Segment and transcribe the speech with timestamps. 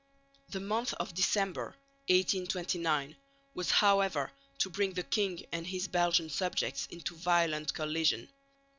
[0.49, 1.75] The month of December,
[2.07, 3.15] 1829,
[3.53, 8.27] was however to bring the king and his Belgian subjects into violent collision.